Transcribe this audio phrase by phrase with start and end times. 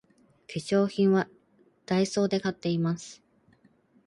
[0.51, 1.29] 化粧品は
[1.85, 3.21] ダイソーで買っています